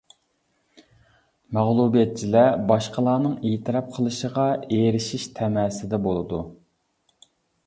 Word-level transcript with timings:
مەغلۇبىيەتچىلەر 1.57 2.57
باشقىلارنىڭ 2.71 3.35
ئېتىراپ 3.51 3.93
قىلىشىغا 3.99 4.47
ئېرىشىش 4.79 5.29
تەمەسىدە 5.39 6.03
بولىدۇ. 6.09 6.43